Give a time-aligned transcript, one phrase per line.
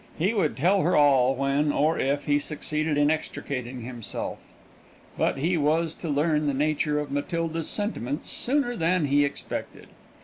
[0.17, 4.39] He would tell her all when, or if, he succeeded in extricating himself.
[5.15, 9.89] But he was to learn the nature of Matilda's sentiments sooner than he expected.